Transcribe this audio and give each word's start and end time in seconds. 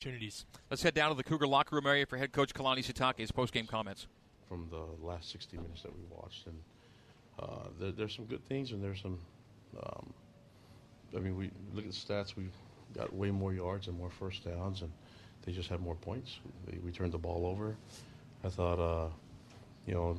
opportunities. 0.00 0.46
Let's 0.70 0.82
head 0.82 0.94
down 0.94 1.10
to 1.10 1.16
the 1.16 1.22
Cougar 1.22 1.46
locker 1.46 1.76
room 1.76 1.86
area 1.86 2.06
for 2.06 2.16
head 2.16 2.32
coach 2.32 2.54
Kalani 2.54 2.78
Sitake's 2.78 3.30
post-game 3.30 3.66
comments. 3.66 4.06
From 4.48 4.66
the 4.70 5.06
last 5.06 5.30
60 5.30 5.58
minutes 5.58 5.82
that 5.82 5.94
we 5.94 6.02
watched, 6.10 6.46
and 6.46 6.58
uh, 7.38 7.68
there, 7.78 7.92
there's 7.92 8.16
some 8.16 8.24
good 8.24 8.42
things, 8.46 8.72
and 8.72 8.82
there's 8.82 9.02
some. 9.02 9.18
Um, 9.78 10.12
I 11.14 11.20
mean, 11.20 11.36
we 11.36 11.50
look 11.74 11.84
at 11.84 11.92
the 11.92 11.96
stats. 11.96 12.34
We 12.34 12.44
got 12.96 13.12
way 13.12 13.30
more 13.30 13.52
yards 13.52 13.88
and 13.88 13.98
more 13.98 14.08
first 14.08 14.42
downs, 14.44 14.80
and 14.80 14.90
they 15.44 15.52
just 15.52 15.68
had 15.68 15.80
more 15.80 15.96
points. 15.96 16.38
We, 16.82 16.90
turned 16.92 17.12
the 17.12 17.18
ball 17.18 17.46
over. 17.46 17.76
I 18.42 18.48
thought, 18.48 18.80
uh, 18.80 19.08
you 19.86 19.94
know, 19.94 20.18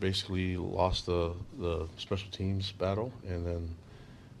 basically 0.00 0.56
lost 0.56 1.04
the 1.06 1.34
the 1.58 1.86
special 1.98 2.30
teams 2.30 2.72
battle, 2.72 3.12
and 3.28 3.46
then 3.46 3.74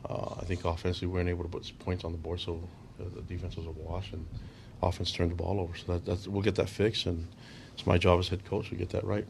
uh, 0.08 0.34
I 0.40 0.44
think 0.46 0.64
offensively 0.64 1.08
we 1.08 1.14
weren't 1.14 1.28
able 1.28 1.44
to 1.44 1.50
put 1.50 1.70
points 1.78 2.04
on 2.04 2.12
the 2.12 2.18
board, 2.18 2.40
so 2.40 2.60
the 3.04 3.22
defense 3.22 3.56
was 3.56 3.66
a 3.66 3.70
wash, 3.70 4.12
and 4.12 4.26
offense 4.82 5.12
turned 5.12 5.30
the 5.30 5.34
ball 5.34 5.60
over. 5.60 5.76
So 5.76 5.92
that, 5.94 6.04
that's 6.04 6.26
we'll 6.28 6.42
get 6.42 6.54
that 6.56 6.68
fixed, 6.68 7.06
and 7.06 7.26
it's 7.74 7.86
my 7.86 7.98
job 7.98 8.18
as 8.18 8.28
head 8.28 8.44
coach 8.44 8.68
to 8.70 8.74
get 8.74 8.90
that 8.90 9.04
right. 9.04 9.26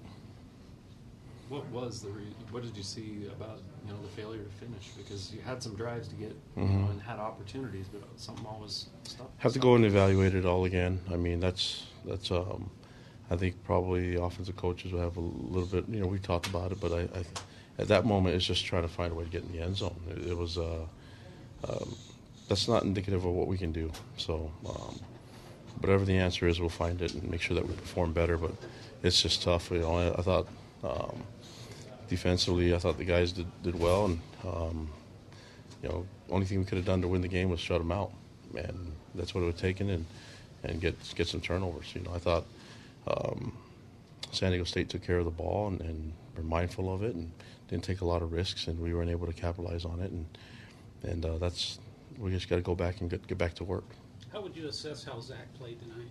What 1.48 1.64
was 1.70 2.02
the 2.02 2.08
re- 2.10 2.34
what 2.50 2.64
did 2.64 2.76
you 2.76 2.82
see 2.82 3.26
about 3.30 3.60
you 3.86 3.92
know 3.92 4.00
the 4.02 4.08
failure 4.08 4.42
to 4.42 4.50
finish? 4.64 4.88
Because 4.96 5.32
you 5.32 5.40
had 5.40 5.62
some 5.62 5.76
drives 5.76 6.08
to 6.08 6.14
get 6.16 6.34
you 6.56 6.62
Mhm. 6.64 6.84
know, 6.84 6.90
and 6.90 7.00
had 7.00 7.18
opportunities, 7.18 7.86
but 7.92 8.02
something 8.16 8.44
always 8.46 8.86
stopped. 9.04 9.30
Have 9.40 9.52
to 9.52 9.58
go 9.60 9.74
and 9.76 9.84
evaluate 9.84 10.34
it 10.34 10.44
all 10.44 10.64
again. 10.64 11.00
I 11.10 11.16
mean, 11.16 11.38
that's 11.40 11.84
that's. 12.04 12.30
Um, 12.30 12.70
I 13.28 13.36
think 13.36 13.62
probably 13.64 14.14
the 14.14 14.22
offensive 14.22 14.56
coaches 14.56 14.92
will 14.92 15.00
have 15.00 15.16
a 15.16 15.20
little 15.20 15.66
bit. 15.66 15.88
You 15.88 16.00
know, 16.00 16.06
we 16.06 16.18
talked 16.20 16.46
about 16.46 16.70
it, 16.72 16.80
but 16.80 16.92
I, 16.92 17.00
I 17.18 17.24
at 17.78 17.88
that 17.88 18.04
moment 18.06 18.34
it's 18.36 18.44
just 18.46 18.64
trying 18.64 18.82
to 18.82 18.88
find 18.88 19.12
a 19.12 19.14
way 19.14 19.24
to 19.24 19.30
get 19.30 19.42
in 19.42 19.52
the 19.52 19.60
end 19.60 19.76
zone. 19.76 20.00
It, 20.10 20.28
it 20.28 20.36
was. 20.36 20.58
Uh, 20.58 20.84
um, 21.68 21.96
that's 22.48 22.68
not 22.68 22.84
indicative 22.84 23.24
of 23.24 23.32
what 23.32 23.46
we 23.46 23.58
can 23.58 23.72
do. 23.72 23.90
So, 24.16 24.50
um, 24.68 25.00
whatever 25.80 26.04
the 26.04 26.16
answer 26.16 26.46
is, 26.46 26.60
we'll 26.60 26.68
find 26.68 27.00
it 27.02 27.14
and 27.14 27.28
make 27.30 27.40
sure 27.40 27.54
that 27.54 27.66
we 27.66 27.74
perform 27.74 28.12
better. 28.12 28.36
But 28.36 28.52
it's 29.02 29.22
just 29.22 29.42
tough. 29.42 29.70
You 29.70 29.80
know, 29.80 29.96
I, 29.96 30.18
I 30.18 30.22
thought 30.22 30.48
um, 30.82 31.22
defensively, 32.08 32.74
I 32.74 32.78
thought 32.78 32.98
the 32.98 33.04
guys 33.04 33.32
did, 33.32 33.46
did 33.62 33.78
well, 33.78 34.06
and 34.06 34.20
um, 34.46 34.90
you 35.82 35.88
know, 35.88 36.06
only 36.30 36.46
thing 36.46 36.58
we 36.58 36.64
could 36.64 36.78
have 36.78 36.86
done 36.86 37.02
to 37.02 37.08
win 37.08 37.20
the 37.20 37.28
game 37.28 37.50
was 37.50 37.60
shut 37.60 37.78
them 37.78 37.92
out, 37.92 38.12
and 38.54 38.92
that's 39.14 39.34
what 39.34 39.42
it 39.42 39.44
would 39.44 39.54
have 39.54 39.60
taken, 39.60 39.90
and 39.90 40.06
and 40.64 40.80
get 40.80 40.96
get 41.14 41.28
some 41.28 41.40
turnovers. 41.40 41.92
You 41.94 42.02
know, 42.02 42.12
I 42.14 42.18
thought 42.18 42.44
um, 43.06 43.56
San 44.32 44.50
Diego 44.50 44.64
State 44.64 44.88
took 44.88 45.02
care 45.02 45.18
of 45.18 45.24
the 45.24 45.30
ball 45.30 45.68
and, 45.68 45.80
and 45.80 46.12
were 46.36 46.42
mindful 46.42 46.92
of 46.92 47.02
it, 47.02 47.14
and 47.14 47.30
didn't 47.68 47.84
take 47.84 48.00
a 48.00 48.04
lot 48.04 48.22
of 48.22 48.32
risks, 48.32 48.66
and 48.66 48.78
we 48.80 48.94
weren't 48.94 49.10
able 49.10 49.26
to 49.26 49.32
capitalize 49.32 49.84
on 49.84 50.00
it, 50.00 50.10
and 50.10 50.26
and 51.02 51.24
uh, 51.24 51.38
that's 51.38 51.78
we 52.18 52.30
just 52.30 52.48
got 52.48 52.56
to 52.56 52.62
go 52.62 52.74
back 52.74 53.00
and 53.00 53.10
get, 53.10 53.26
get 53.26 53.38
back 53.38 53.54
to 53.54 53.64
work. 53.64 53.84
How 54.32 54.40
would 54.42 54.56
you 54.56 54.68
assess 54.68 55.04
how 55.04 55.20
Zach 55.20 55.52
played 55.58 55.80
tonight? 55.80 56.08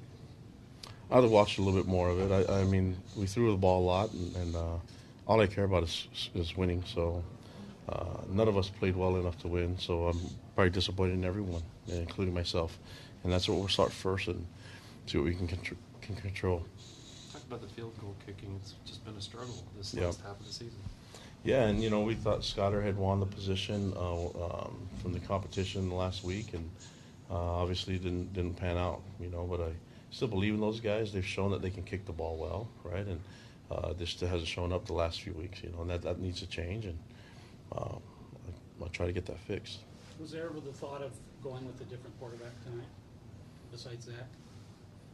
I'd 1.11 1.22
have 1.23 1.31
watched 1.31 1.59
a 1.59 1.61
little 1.61 1.80
bit 1.80 1.88
more 1.88 2.09
of 2.09 2.20
it. 2.20 2.50
I, 2.50 2.61
I 2.61 2.64
mean, 2.64 2.98
we 3.16 3.28
threw 3.28 3.52
the 3.52 3.58
ball 3.58 3.81
a 3.81 3.86
lot, 3.86 4.11
and, 4.14 4.36
and 4.38 4.56
uh, 4.56 4.76
all 5.28 5.39
I 5.39 5.48
care 5.48 5.66
about 5.66 5.83
is, 5.83 6.08
is 6.33 6.58
winning. 6.58 6.83
So 6.92 7.23
uh, 7.89 8.22
none 8.30 8.48
of 8.48 8.58
us 8.58 8.70
played 8.70 8.95
well 8.95 9.16
enough 9.17 9.38
to 9.42 9.48
win. 9.48 9.78
So 9.78 10.08
I'm 10.08 10.20
probably 10.56 10.72
disappointed 10.72 11.14
in 11.14 11.26
everyone, 11.26 11.61
including 11.88 12.33
myself. 12.33 12.80
And 13.23 13.31
that's 13.31 13.48
what 13.48 13.59
we'll 13.59 13.67
start 13.67 13.92
first 13.92 14.28
and 14.28 14.45
see 15.06 15.17
what 15.17 15.26
we 15.26 15.36
can 15.36 15.48
contr- 15.48 15.78
can 16.02 16.16
control. 16.16 16.64
Talk 17.31 17.44
about 17.48 17.61
the 17.61 17.67
field 17.67 17.94
goal 18.02 18.16
kicking. 18.26 18.59
It's 18.61 18.73
just 18.86 19.06
been 19.06 19.16
a 19.16 19.22
struggle 19.22 19.64
this 19.78 19.94
Yeah. 19.94 20.06
last 20.08 20.22
half 20.22 20.39
of 20.39 20.48
the 20.48 20.53
season. 20.53 20.78
Yeah, 21.45 21.65
and 21.65 21.81
you 21.81 21.89
know 21.91 22.01
we 22.01 22.15
thought 22.15 22.41
Skyler 22.41 22.83
had 22.83 22.97
won 22.97 23.19
the 23.19 23.25
position 23.27 23.93
uh, 23.95 24.25
um, 24.25 24.75
from 25.01 25.13
the 25.13 25.19
competition 25.19 25.91
last 25.91 26.23
week, 26.23 26.53
and 26.55 26.67
uh, 27.29 27.35
obviously 27.61 27.97
didn't 27.99 28.33
didn't 28.33 28.55
pan 28.55 28.77
out. 28.77 29.02
You 29.19 29.29
know, 29.29 29.43
but 29.45 29.61
I 29.61 29.69
still 30.09 30.27
believe 30.27 30.55
in 30.55 30.59
those 30.59 30.79
guys. 30.79 31.13
They've 31.13 31.25
shown 31.25 31.52
that 31.52 31.61
they 31.61 31.69
can 31.69 31.83
kick 31.83 32.05
the 32.07 32.11
ball 32.13 32.35
well, 32.37 32.67
right? 32.83 33.05
And 33.05 33.21
uh, 33.69 33.93
this 33.93 34.09
still 34.09 34.27
hasn't 34.27 34.47
shown 34.47 34.73
up 34.73 34.87
the 34.87 34.93
last 34.93 35.21
few 35.21 35.33
weeks. 35.33 35.61
You 35.63 35.69
know, 35.69 35.81
and 35.81 35.89
that 35.91 36.02
that 36.02 36.19
needs 36.19 36.39
to 36.39 36.47
change, 36.47 36.85
and 36.85 36.97
uh, 37.71 37.93
I- 37.95 38.81
I'll 38.83 38.89
try 38.89 39.05
to 39.05 39.14
get 39.14 39.27
that 39.27 39.39
fixed. 39.39 39.80
Was 40.20 40.31
there 40.31 40.45
ever 40.49 40.59
the 40.59 40.73
thought 40.73 41.03
of 41.03 41.11
going 41.43 41.65
with 41.67 41.80
a 41.80 41.83
different 41.86 42.17
quarterback 42.20 42.53
tonight, 42.64 42.87
besides 43.71 44.05
Zach? 44.05 44.15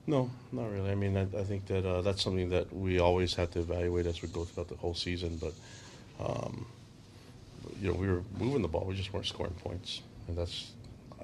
No, 0.08 0.32
not 0.54 0.72
really. 0.72 0.92
I 0.92 0.96
mean, 0.96 1.16
I, 1.18 1.22
I 1.38 1.44
think 1.44 1.66
that 1.68 1.86
uh, 1.86 2.02
that's 2.02 2.24
something 2.24 2.50
that 2.50 2.74
we 2.74 3.00
always 3.00 3.34
have 3.36 3.52
to 3.52 3.60
evaluate 3.60 4.06
as 4.06 4.22
we 4.22 4.30
go 4.30 4.46
throughout 4.46 4.70
the 4.70 4.76
whole 4.76 4.94
season. 4.96 5.38
But 5.38 5.54
um, 6.20 6.66
you 7.80 7.90
know, 7.90 7.94
we 7.94 8.08
were 8.08 8.24
moving 8.38 8.62
the 8.62 8.68
ball, 8.68 8.86
we 8.86 8.96
just 8.96 9.14
weren't 9.14 9.26
scoring 9.26 9.54
points, 9.64 10.02
and 10.28 10.38
that's. 10.38 10.72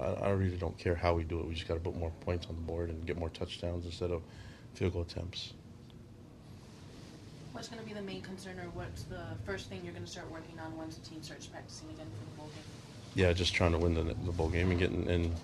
I, 0.00 0.06
I 0.06 0.28
really 0.30 0.56
don't 0.56 0.78
care 0.78 0.94
how 0.94 1.14
we 1.14 1.24
do 1.24 1.40
it. 1.40 1.46
We 1.46 1.54
just 1.54 1.66
got 1.66 1.74
to 1.74 1.80
put 1.80 1.96
more 1.96 2.12
points 2.20 2.46
on 2.46 2.54
the 2.54 2.60
board 2.62 2.88
and 2.90 3.04
get 3.06 3.18
more 3.18 3.30
touchdowns 3.30 3.84
instead 3.84 4.10
of 4.10 4.22
field 4.74 4.92
goal 4.92 5.02
attempts. 5.02 5.52
What's 7.52 7.68
going 7.68 7.80
to 7.80 7.86
be 7.88 7.94
the 7.94 8.02
main 8.02 8.22
concern, 8.22 8.60
or 8.60 8.68
what's 8.74 9.02
the 9.04 9.20
first 9.44 9.68
thing 9.68 9.80
you're 9.82 9.92
going 9.92 10.04
to 10.04 10.10
start 10.10 10.30
working 10.30 10.58
on 10.60 10.76
once 10.76 10.96
the 10.96 11.08
team 11.08 11.22
starts 11.22 11.46
practicing 11.46 11.88
again 11.90 12.06
for 12.06 12.24
the 12.30 12.36
bowl 12.36 12.50
game? 12.54 12.64
Yeah, 13.14 13.32
just 13.32 13.54
trying 13.54 13.72
to 13.72 13.78
win 13.78 13.94
the, 13.94 14.02
the 14.02 14.32
bowl 14.32 14.48
game 14.48 14.70
and 14.70 14.78
getting 14.78 15.08
and 15.08 15.34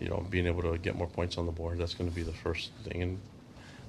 you 0.00 0.08
know 0.08 0.26
being 0.30 0.46
able 0.46 0.62
to 0.62 0.78
get 0.78 0.96
more 0.96 1.06
points 1.06 1.38
on 1.38 1.46
the 1.46 1.52
board. 1.52 1.78
That's 1.78 1.94
going 1.94 2.10
to 2.10 2.16
be 2.16 2.22
the 2.22 2.32
first 2.32 2.70
thing. 2.82 3.02
And 3.02 3.20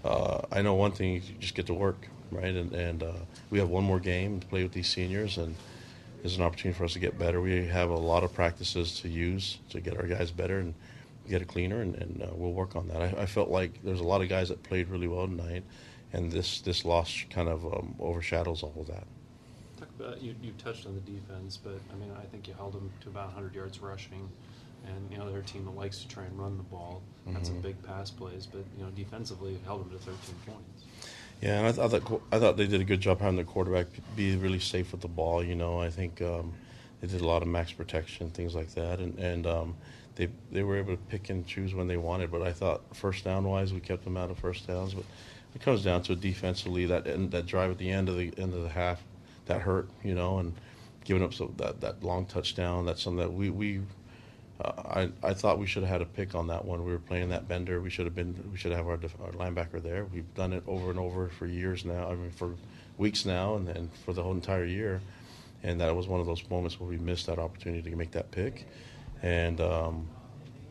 uh, 0.03 0.41
I 0.51 0.61
know 0.61 0.75
one 0.75 0.91
thing: 0.91 1.13
you 1.13 1.21
just 1.39 1.55
get 1.55 1.65
to 1.67 1.73
work, 1.73 2.07
right? 2.31 2.55
And 2.55 2.71
and 2.73 3.03
uh, 3.03 3.13
we 3.49 3.59
have 3.59 3.69
one 3.69 3.83
more 3.83 3.99
game 3.99 4.39
to 4.39 4.47
play 4.47 4.63
with 4.63 4.73
these 4.73 4.87
seniors, 4.89 5.37
and 5.37 5.55
it's 6.23 6.35
an 6.35 6.41
opportunity 6.41 6.77
for 6.77 6.85
us 6.85 6.93
to 6.93 6.99
get 6.99 7.17
better. 7.19 7.41
We 7.41 7.67
have 7.67 7.89
a 7.89 7.97
lot 7.97 8.23
of 8.23 8.33
practices 8.33 8.99
to 9.01 9.09
use 9.09 9.57
to 9.69 9.79
get 9.81 9.97
our 9.97 10.07
guys 10.07 10.31
better 10.31 10.59
and 10.59 10.73
get 11.29 11.41
it 11.41 11.47
cleaner, 11.47 11.81
and, 11.81 11.95
and 11.95 12.21
uh, 12.21 12.27
we'll 12.33 12.53
work 12.53 12.75
on 12.75 12.87
that. 12.89 13.01
I, 13.01 13.23
I 13.23 13.25
felt 13.25 13.49
like 13.49 13.83
there's 13.83 13.99
a 13.99 14.03
lot 14.03 14.21
of 14.21 14.29
guys 14.29 14.49
that 14.49 14.61
played 14.63 14.89
really 14.89 15.07
well 15.07 15.27
tonight, 15.27 15.63
and 16.13 16.31
this 16.31 16.61
this 16.61 16.85
loss 16.85 17.25
kind 17.29 17.49
of 17.49 17.65
um, 17.65 17.95
overshadows 17.99 18.63
all 18.63 18.73
of 18.79 18.87
that. 18.87 19.05
Talk 19.77 19.89
about 19.99 20.21
you. 20.21 20.35
You 20.41 20.53
touched 20.57 20.85
on 20.85 20.95
the 20.95 21.01
defense, 21.01 21.57
but 21.57 21.79
I 21.91 21.95
mean, 21.95 22.11
I 22.17 22.25
think 22.25 22.47
you 22.47 22.53
held 22.53 22.73
them 22.73 22.91
to 23.01 23.09
about 23.09 23.25
100 23.27 23.53
yards 23.55 23.79
rushing, 23.81 24.29
and 24.85 25.11
you 25.11 25.17
know 25.17 25.29
they're 25.29 25.39
a 25.39 25.43
team 25.43 25.65
that 25.65 25.75
likes 25.75 25.99
to 25.99 26.07
try 26.07 26.23
and 26.23 26.39
run 26.39 26.57
the 26.57 26.63
ball. 26.63 27.01
Had 27.33 27.45
some 27.45 27.55
Mhm. 27.55 27.63
big 27.63 27.83
pass 27.83 28.11
plays, 28.11 28.45
but 28.45 28.63
you 28.77 28.83
know 28.83 28.91
defensively 28.91 29.53
you 29.53 29.59
held 29.65 29.81
them 29.81 29.97
to 29.97 30.03
13 30.05 30.35
points. 30.45 30.85
Yeah, 31.41 31.59
and 31.59 31.67
I, 31.67 31.71
th- 31.71 31.85
I 31.85 31.99
thought 31.99 32.21
I 32.31 32.39
thought 32.39 32.57
they 32.57 32.67
did 32.67 32.81
a 32.81 32.85
good 32.85 33.01
job 33.01 33.19
having 33.19 33.35
their 33.35 33.45
quarterback 33.45 33.87
be 34.15 34.35
really 34.35 34.59
safe 34.59 34.91
with 34.91 35.01
the 35.01 35.07
ball. 35.07 35.43
You 35.43 35.55
know, 35.55 35.79
I 35.79 35.89
think 35.89 36.21
um, 36.21 36.53
they 37.01 37.07
did 37.07 37.21
a 37.21 37.27
lot 37.27 37.41
of 37.41 37.47
max 37.47 37.71
protection, 37.71 38.29
things 38.29 38.55
like 38.55 38.73
that, 38.75 38.99
and 38.99 39.17
and 39.19 39.45
um, 39.45 39.75
they 40.15 40.29
they 40.51 40.63
were 40.63 40.77
able 40.77 40.95
to 40.95 41.01
pick 41.09 41.29
and 41.29 41.45
choose 41.45 41.73
when 41.73 41.87
they 41.87 41.97
wanted. 41.97 42.31
But 42.31 42.41
I 42.41 42.51
thought 42.51 42.81
first 42.95 43.23
down 43.25 43.43
wise, 43.43 43.73
we 43.73 43.79
kept 43.79 44.03
them 44.03 44.17
out 44.17 44.31
of 44.31 44.39
first 44.39 44.67
downs. 44.67 44.93
But 44.93 45.03
it 45.53 45.61
comes 45.61 45.83
down 45.83 46.03
to 46.03 46.15
defensively 46.15 46.85
that 46.87 47.05
end, 47.07 47.31
that 47.31 47.45
drive 47.45 47.71
at 47.71 47.77
the 47.77 47.89
end 47.89 48.09
of 48.09 48.17
the 48.17 48.33
end 48.37 48.53
of 48.53 48.61
the 48.63 48.69
half 48.69 49.03
that 49.45 49.61
hurt. 49.61 49.89
You 50.03 50.15
know, 50.15 50.39
and 50.39 50.53
giving 51.03 51.21
up 51.23 51.33
so 51.33 51.53
that 51.57 51.81
that 51.81 52.03
long 52.03 52.25
touchdown. 52.25 52.85
That's 52.85 53.01
something 53.03 53.19
that 53.19 53.33
we 53.33 53.49
we. 53.49 53.81
I, 54.63 55.09
I 55.21 55.33
thought 55.33 55.59
we 55.59 55.65
should 55.65 55.83
have 55.83 55.91
had 55.91 56.01
a 56.01 56.05
pick 56.05 56.33
on 56.33 56.47
that 56.47 56.63
one. 56.63 56.85
We 56.85 56.91
were 56.91 56.99
playing 56.99 57.29
that 57.29 57.47
bender. 57.47 57.81
We 57.81 57.89
should 57.89 58.05
have 58.05 58.15
been. 58.15 58.35
We 58.51 58.57
should 58.57 58.71
have 58.71 58.87
our, 58.87 58.97
def- 58.97 59.19
our 59.21 59.31
linebacker 59.31 59.83
there. 59.83 60.05
We've 60.05 60.33
done 60.33 60.53
it 60.53 60.63
over 60.67 60.89
and 60.89 60.99
over 60.99 61.27
for 61.27 61.45
years 61.45 61.83
now. 61.83 62.07
I 62.09 62.15
mean, 62.15 62.31
for 62.31 62.55
weeks 62.97 63.25
now, 63.25 63.55
and, 63.55 63.67
and 63.67 63.93
for 64.05 64.13
the 64.13 64.23
whole 64.23 64.31
entire 64.31 64.65
year. 64.65 65.01
And 65.63 65.81
that 65.81 65.93
was 65.95 66.07
one 66.07 66.19
of 66.19 66.25
those 66.25 66.47
moments 66.49 66.79
where 66.79 66.87
we 66.87 66.97
missed 66.97 67.25
that 67.25 67.39
opportunity 67.39 67.89
to 67.89 67.95
make 67.97 68.11
that 68.11 68.31
pick. 68.31 68.65
And 69.21 69.59
um, 69.59 70.07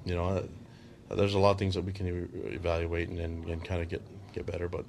you 0.04 0.14
know, 0.14 0.28
uh, 1.10 1.14
there's 1.14 1.34
a 1.34 1.38
lot 1.38 1.50
of 1.50 1.58
things 1.58 1.74
that 1.74 1.84
we 1.84 1.92
can 1.92 2.06
e- 2.06 2.54
evaluate 2.54 3.08
and, 3.08 3.18
and, 3.18 3.44
and 3.46 3.64
kind 3.64 3.82
of 3.82 3.88
get 3.88 4.02
get 4.32 4.46
better. 4.46 4.68
But 4.68 4.86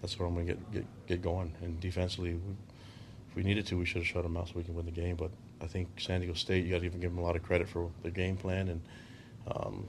that's 0.00 0.18
where 0.18 0.26
I'm 0.26 0.34
going 0.34 0.46
to 0.46 0.54
get, 0.54 0.72
get 0.72 0.86
get 1.06 1.22
going. 1.22 1.52
And 1.60 1.78
defensively, 1.80 2.40
we, 3.38 3.42
needed 3.42 3.66
to, 3.66 3.78
we 3.78 3.84
should 3.84 4.02
have 4.02 4.06
shut 4.06 4.22
them 4.22 4.36
out 4.36 4.48
so 4.48 4.54
we 4.56 4.64
can 4.64 4.74
win 4.74 4.86
the 4.86 4.92
game. 4.92 5.16
But 5.16 5.30
I 5.60 5.66
think 5.66 5.88
San 5.98 6.20
Diego 6.20 6.34
State, 6.34 6.64
you 6.64 6.70
got 6.70 6.80
to 6.80 6.86
even 6.86 7.00
give 7.00 7.10
them 7.10 7.18
a 7.18 7.26
lot 7.26 7.36
of 7.36 7.42
credit 7.42 7.68
for 7.68 7.90
their 8.02 8.12
game 8.12 8.36
plan 8.36 8.68
and. 8.68 8.80
Um, 9.50 9.86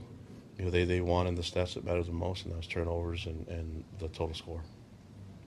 you 0.57 0.65
know, 0.65 0.71
they, 0.71 0.83
they 0.83 0.99
won 0.99 1.25
in 1.25 1.35
the 1.35 1.41
stats 1.41 1.75
that 1.75 1.85
matter 1.85 2.03
the 2.03 2.11
most, 2.11 2.43
and 2.43 2.53
that 2.53 2.57
was 2.57 2.67
turnovers 2.67 3.25
and, 3.25 3.47
and 3.47 3.83
the 4.00 4.09
total 4.09 4.35
score. 4.35 4.62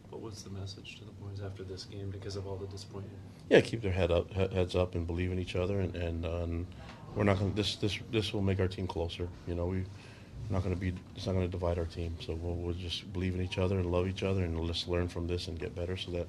What 0.09 0.23
was 0.23 0.43
the 0.43 0.49
message 0.50 0.97
to 0.97 1.05
the 1.05 1.11
boys 1.12 1.43
after 1.44 1.62
this 1.62 1.85
game 1.85 2.11
because 2.11 2.35
of 2.35 2.47
all 2.47 2.56
the 2.56 2.67
disappointment? 2.67 3.19
Yeah, 3.50 3.61
keep 3.61 3.82
their 3.82 3.93
head 3.93 4.11
up, 4.11 4.32
heads 4.32 4.75
up, 4.75 4.94
and 4.94 5.06
believe 5.06 5.31
in 5.31 5.38
each 5.38 5.55
other. 5.55 5.81
And, 5.81 5.94
and, 5.97 6.25
uh, 6.25 6.44
and 6.44 6.67
we're 7.15 7.25
not 7.25 7.38
going. 7.38 7.50
to 7.50 7.56
This 7.56 7.77
this 7.77 7.99
this 8.11 8.32
will 8.32 8.41
make 8.41 8.59
our 8.59 8.69
team 8.69 8.87
closer. 8.87 9.29
You 9.47 9.55
know, 9.55 9.67
we 9.67 9.79
we're 9.79 10.55
not 10.56 10.62
going 10.62 10.75
to 10.75 10.81
be. 10.81 10.94
It's 11.15 11.27
not 11.27 11.32
going 11.32 11.47
to 11.47 11.50
divide 11.50 11.79
our 11.79 11.85
team. 11.85 12.17
So 12.21 12.35
we'll, 12.35 12.55
we'll 12.55 12.75
just 12.75 13.12
believe 13.12 13.35
in 13.35 13.43
each 13.43 13.59
other 13.59 13.79
and 13.79 13.93
love 13.93 14.09
each 14.09 14.23
other, 14.23 14.44
and 14.44 14.59
let's 14.59 14.88
learn 14.88 15.09
from 15.09 15.27
this 15.27 15.49
and 15.49 15.59
get 15.59 15.75
better. 15.75 15.99
So 15.99 16.11
that 16.12 16.27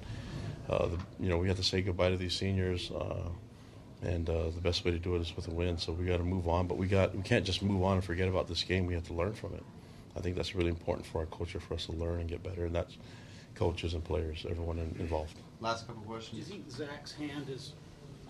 uh, 0.68 0.86
the, 0.86 0.98
you 1.20 1.28
know 1.28 1.38
we 1.38 1.48
have 1.48 1.56
to 1.56 1.62
say 1.62 1.82
goodbye 1.82 2.10
to 2.10 2.16
these 2.16 2.36
seniors. 2.36 2.90
Uh, 2.90 3.28
and 4.02 4.28
uh, 4.28 4.50
the 4.50 4.60
best 4.60 4.84
way 4.84 4.90
to 4.90 4.98
do 4.98 5.14
it 5.16 5.22
is 5.22 5.34
with 5.34 5.48
a 5.48 5.50
win. 5.50 5.78
So 5.78 5.92
we 5.92 6.04
got 6.04 6.18
to 6.18 6.24
move 6.24 6.46
on, 6.46 6.66
but 6.66 6.76
we 6.76 6.86
got 6.86 7.14
we 7.14 7.22
can't 7.22 7.44
just 7.44 7.62
move 7.62 7.82
on 7.82 7.94
and 7.94 8.04
forget 8.04 8.28
about 8.28 8.48
this 8.48 8.62
game. 8.62 8.86
We 8.86 8.94
have 8.94 9.06
to 9.06 9.14
learn 9.14 9.32
from 9.32 9.54
it. 9.54 9.62
I 10.16 10.20
think 10.20 10.36
that's 10.36 10.54
really 10.54 10.68
important 10.68 11.06
for 11.06 11.18
our 11.18 11.26
culture 11.26 11.58
for 11.58 11.74
us 11.74 11.86
to 11.86 11.92
learn 11.92 12.20
and 12.20 12.28
get 12.28 12.42
better, 12.42 12.66
and 12.66 12.74
that's 12.74 12.96
coaches 13.54 13.94
and 13.94 14.04
players, 14.04 14.46
everyone 14.48 14.78
in, 14.78 14.94
involved. 14.98 15.38
Last 15.60 15.86
couple 15.86 16.02
questions. 16.02 16.46
Do 16.46 16.54
you 16.54 16.60
think 16.60 16.70
Zach's 16.70 17.12
hand 17.12 17.48
is 17.48 17.72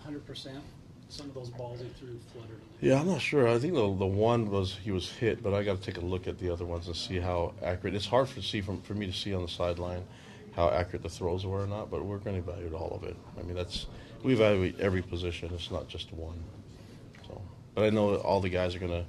100%? 0.07 0.61
some 1.07 1.27
of 1.27 1.35
those 1.35 1.49
balls 1.51 1.79
he 1.79 1.87
threw 1.99 2.17
fluttered. 2.33 2.59
Yeah, 2.81 2.99
I'm 2.99 3.07
not 3.07 3.21
sure. 3.21 3.47
I 3.47 3.59
think 3.59 3.73
the 3.73 3.81
the 3.81 4.05
one 4.05 4.49
was 4.49 4.75
he 4.83 4.91
was 4.91 5.09
hit, 5.09 5.43
but 5.43 5.53
I 5.53 5.63
got 5.63 5.79
to 5.79 5.83
take 5.83 6.01
a 6.01 6.05
look 6.05 6.27
at 6.27 6.39
the 6.39 6.49
other 6.49 6.65
ones 6.65 6.87
and 6.87 6.95
see 6.95 7.19
how 7.19 7.53
accurate. 7.63 7.95
It's 7.95 8.07
hard 8.07 8.27
for 8.27 8.41
see 8.41 8.61
from 8.61 8.81
for 8.81 8.95
me 8.95 9.05
to 9.05 9.13
see 9.13 9.33
on 9.33 9.43
the 9.43 9.47
sideline 9.47 10.03
how 10.55 10.69
accurate 10.69 11.03
the 11.03 11.09
throws 11.09 11.45
were 11.45 11.63
or 11.63 11.67
not. 11.67 11.91
But 11.91 12.05
we're 12.05 12.17
going 12.17 12.41
to 12.41 12.49
evaluate 12.49 12.73
all 12.73 12.91
of 12.95 13.03
it. 13.03 13.15
I 13.39 13.43
mean, 13.43 13.55
that's 13.55 13.87
we 14.23 14.33
evaluate 14.33 14.79
every 14.79 15.01
position. 15.01 15.51
It's 15.53 15.71
not 15.71 15.87
just 15.87 16.11
one. 16.13 16.43
So, 17.27 17.41
but 17.73 17.85
I 17.85 17.89
know 17.89 18.15
all 18.15 18.39
the 18.39 18.49
guys 18.49 18.75
are 18.75 18.79
going 18.79 18.91
to 18.91 19.05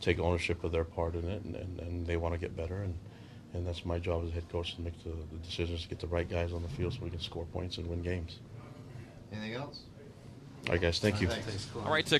take 0.00 0.18
ownership 0.18 0.64
of 0.64 0.72
their 0.72 0.84
part 0.84 1.14
in 1.14 1.28
it, 1.28 1.42
and, 1.42 1.54
and, 1.54 1.78
and 1.80 2.06
they 2.06 2.16
want 2.16 2.34
to 2.34 2.40
get 2.40 2.56
better. 2.56 2.82
And 2.82 2.94
and 3.54 3.66
that's 3.66 3.84
my 3.84 3.98
job 3.98 4.24
as 4.24 4.32
head 4.32 4.48
coach 4.48 4.76
to 4.76 4.82
make 4.82 5.02
the, 5.02 5.10
the 5.10 5.38
decisions 5.42 5.82
to 5.82 5.88
get 5.88 5.98
the 5.98 6.06
right 6.06 6.28
guys 6.28 6.52
on 6.52 6.62
the 6.62 6.68
field 6.68 6.92
so 6.92 7.00
we 7.02 7.10
can 7.10 7.20
score 7.20 7.44
points 7.46 7.78
and 7.78 7.86
win 7.88 8.02
games. 8.02 8.38
Anything 9.32 9.54
else? 9.54 9.82
All 10.66 10.72
right, 10.72 10.80
guys. 10.80 10.98
Thank 10.98 11.20
you. 11.20 11.28
Thanks. 11.28 11.68
All 11.74 11.92
right, 11.92 12.06
so 12.06 12.18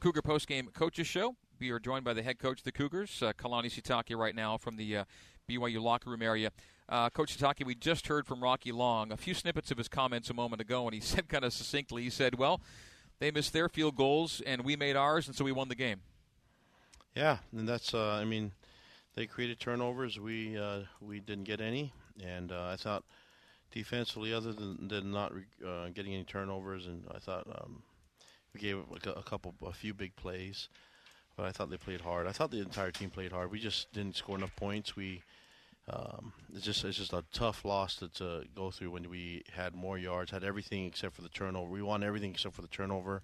Cougar 0.00 0.22
postgame 0.22 0.72
coaches 0.72 1.06
show. 1.06 1.36
We 1.60 1.70
are 1.70 1.78
joined 1.78 2.04
by 2.04 2.12
the 2.12 2.22
head 2.22 2.38
coach 2.38 2.58
of 2.58 2.64
the 2.64 2.72
Cougars, 2.72 3.22
uh, 3.22 3.32
Kalani 3.32 3.66
Sitake, 3.66 4.16
right 4.16 4.34
now 4.34 4.58
from 4.58 4.76
the 4.76 4.98
uh, 4.98 5.04
BYU 5.48 5.80
locker 5.80 6.10
room 6.10 6.20
area. 6.20 6.50
Uh, 6.88 7.08
coach 7.08 7.36
Sitake, 7.36 7.64
we 7.64 7.74
just 7.74 8.08
heard 8.08 8.26
from 8.26 8.42
Rocky 8.42 8.70
Long 8.70 9.10
a 9.10 9.16
few 9.16 9.32
snippets 9.32 9.70
of 9.70 9.78
his 9.78 9.88
comments 9.88 10.28
a 10.28 10.34
moment 10.34 10.60
ago, 10.60 10.84
and 10.86 10.94
he 10.94 11.00
said 11.02 11.28
kind 11.28 11.44
of 11.44 11.52
succinctly, 11.52 12.02
he 12.02 12.10
said, 12.10 12.36
"Well, 12.36 12.60
they 13.20 13.30
missed 13.30 13.52
their 13.52 13.68
field 13.68 13.96
goals, 13.96 14.42
and 14.44 14.64
we 14.64 14.76
made 14.76 14.96
ours, 14.96 15.26
and 15.26 15.34
so 15.36 15.44
we 15.44 15.52
won 15.52 15.68
the 15.68 15.74
game." 15.74 16.00
Yeah, 17.14 17.38
and 17.56 17.68
that's 17.68 17.94
uh, 17.94 18.12
I 18.12 18.24
mean, 18.24 18.52
they 19.14 19.26
created 19.26 19.60
turnovers. 19.60 20.18
We 20.18 20.58
uh, 20.58 20.80
we 21.00 21.20
didn't 21.20 21.44
get 21.44 21.60
any, 21.60 21.92
and 22.22 22.52
uh, 22.52 22.66
I 22.66 22.76
thought 22.76 23.04
defensively, 23.72 24.32
other 24.32 24.52
than, 24.52 24.88
than 24.88 25.10
not 25.10 25.32
uh, 25.66 25.88
getting 25.88 26.14
any 26.14 26.24
turnovers, 26.24 26.86
and 26.86 27.04
I 27.14 27.18
thought 27.18 27.46
um, 27.60 27.82
we 28.52 28.60
gave 28.60 28.78
a 29.04 29.22
couple, 29.22 29.54
a 29.66 29.72
few 29.72 29.92
big 29.92 30.14
plays, 30.16 30.68
but 31.36 31.46
I 31.46 31.50
thought 31.50 31.70
they 31.70 31.76
played 31.76 32.00
hard. 32.00 32.28
I 32.28 32.32
thought 32.32 32.52
the 32.52 32.60
entire 32.60 32.92
team 32.92 33.10
played 33.10 33.32
hard. 33.32 33.50
We 33.50 33.58
just 33.58 33.92
didn't 33.92 34.16
score 34.16 34.36
enough 34.36 34.54
points. 34.54 34.94
We 34.94 35.22
um, 35.88 36.32
it's 36.54 36.64
just 36.64 36.84
it's 36.84 36.96
just 36.96 37.12
a 37.12 37.24
tough 37.32 37.64
loss 37.64 37.96
to, 37.96 38.08
to 38.08 38.44
go 38.54 38.70
through 38.70 38.90
when 38.90 39.10
we 39.10 39.42
had 39.54 39.74
more 39.74 39.98
yards, 39.98 40.30
had 40.30 40.44
everything 40.44 40.86
except 40.86 41.14
for 41.14 41.22
the 41.22 41.28
turnover. 41.28 41.70
We 41.70 41.82
won 41.82 42.02
everything 42.02 42.30
except 42.30 42.54
for 42.54 42.62
the 42.62 42.68
turnover 42.68 43.22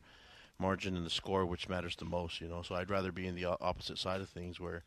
margin 0.58 0.94
and 0.94 1.06
the 1.06 1.10
score, 1.10 1.46
which 1.46 1.70
matters 1.70 1.96
the 1.96 2.04
most. 2.04 2.40
You 2.40 2.48
know, 2.48 2.62
so 2.62 2.74
I'd 2.74 2.90
rather 2.90 3.12
be 3.12 3.26
in 3.26 3.34
the 3.34 3.46
opposite 3.46 3.98
side 3.98 4.20
of 4.20 4.28
things 4.28 4.60
where 4.60 4.82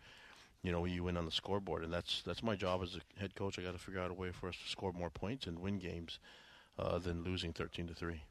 you 0.64 0.72
know, 0.72 0.86
you 0.86 1.04
win 1.04 1.18
on 1.18 1.26
the 1.26 1.32
scoreboard, 1.32 1.84
and 1.84 1.92
that's 1.92 2.22
that's 2.26 2.42
my 2.42 2.56
job 2.56 2.82
as 2.82 2.96
a 2.96 3.20
head 3.20 3.36
coach. 3.36 3.60
I 3.60 3.62
got 3.62 3.74
to 3.74 3.80
figure 3.80 4.00
out 4.00 4.12
a 4.12 4.14
way 4.14 4.32
for 4.32 4.48
us 4.48 4.56
to 4.64 4.70
score 4.70 4.94
more 4.94 5.10
points 5.10 5.46
and 5.46 5.60
win 5.60 5.78
games 5.78 6.20
uh, 6.80 6.98
than 7.00 7.24
losing 7.24 7.52
thirteen 7.52 7.86
to 7.88 7.94
three. 7.94 8.22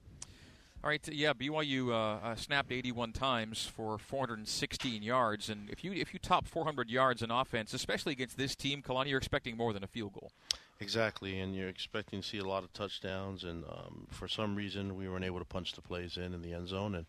All 0.85 0.91
right, 0.91 1.09
yeah, 1.13 1.33
BYU 1.33 1.91
uh, 1.91 2.27
uh, 2.27 2.35
snapped 2.35 2.73
81 2.73 3.13
times 3.13 3.71
for 3.73 3.99
416 3.99 5.01
yards, 5.01 5.49
and 5.49 5.71
if 5.71 5.85
you 5.85 5.93
if 5.93 6.13
you 6.13 6.19
top 6.19 6.45
400 6.45 6.91
yards 6.91 7.23
in 7.23 7.31
offense, 7.31 7.73
especially 7.73 8.11
against 8.13 8.37
this 8.37 8.57
team, 8.57 8.83
Kalani, 8.83 9.07
you're 9.07 9.19
expecting 9.19 9.57
more 9.57 9.73
than 9.73 9.85
a 9.85 9.87
field 9.87 10.15
goal. 10.15 10.33
Exactly, 10.81 11.39
and 11.39 11.55
you're 11.55 11.69
expecting 11.69 12.21
to 12.21 12.27
see 12.27 12.39
a 12.39 12.45
lot 12.45 12.65
of 12.65 12.73
touchdowns, 12.73 13.45
and 13.45 13.63
um, 13.67 14.09
for 14.11 14.27
some 14.27 14.57
reason 14.57 14.97
we 14.97 15.09
weren't 15.09 15.25
able 15.25 15.39
to 15.39 15.45
punch 15.45 15.75
the 15.75 15.83
plays 15.83 16.17
in 16.17 16.35
in 16.35 16.43
the 16.43 16.53
end 16.53 16.67
zone, 16.67 16.97
and 16.97 17.07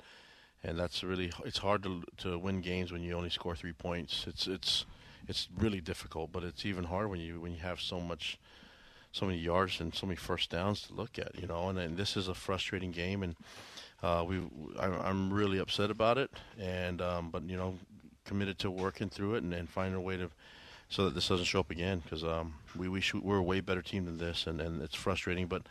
and 0.64 0.78
that's 0.78 1.04
really 1.04 1.32
it's 1.44 1.58
hard 1.58 1.82
to 1.82 2.04
to 2.18 2.38
win 2.38 2.62
games 2.62 2.92
when 2.92 3.02
you 3.02 3.14
only 3.14 3.32
score 3.32 3.56
three 3.56 3.74
points. 3.74 4.26
It's 4.28 4.46
it's 4.46 4.86
it's 5.28 5.48
really 5.58 5.82
difficult. 5.82 6.32
But 6.32 6.44
it's 6.44 6.64
even 6.64 6.84
harder 6.84 7.08
when 7.08 7.20
you 7.20 7.42
when 7.42 7.54
you 7.54 7.60
have 7.62 7.82
so 7.82 8.00
much, 8.00 8.38
so 9.14 9.26
many 9.26 9.38
yards 9.38 9.80
and 9.80 9.96
so 9.96 10.06
many 10.06 10.18
first 10.18 10.50
downs 10.50 10.82
to 10.82 10.94
look 10.94 11.18
at. 11.18 11.40
You 11.40 11.48
know, 11.48 11.70
and, 11.70 11.80
and 11.80 11.96
this 11.96 12.18
is 12.18 12.28
a 12.28 12.34
frustrating 12.34 12.92
game, 12.92 13.24
and 13.24 13.36
uh, 14.02 14.26
we 14.28 14.42
I, 14.78 15.10
am 15.10 15.32
really 15.32 15.60
upset 15.60 15.90
about 15.90 16.18
it. 16.18 16.32
And 16.60 17.02
um, 17.02 17.30
but 17.30 17.44
you 17.44 17.56
know, 17.56 17.76
committed 18.26 18.60
to 18.60 18.72
working 18.72 19.10
through 19.10 19.36
it 19.36 19.44
and, 19.44 19.54
and 19.54 19.70
finding 19.70 19.96
a 19.96 20.02
way 20.02 20.18
to 20.18 20.30
so 20.90 21.06
that 21.06 21.16
this 21.16 21.30
doesn't 21.30 21.46
show 21.46 21.62
up 21.62 21.72
again 21.72 22.02
because 22.04 22.24
um, 22.26 22.56
we 22.76 22.90
we 22.90 23.00
shoot, 23.00 23.24
we're 23.24 23.38
a 23.38 23.44
way 23.44 23.62
better 23.62 23.82
team 23.82 24.04
than 24.06 24.18
this, 24.18 24.46
and, 24.48 24.60
and 24.60 24.82
it's 24.82 24.96
frustrating, 24.96 25.48
but. 25.48 25.64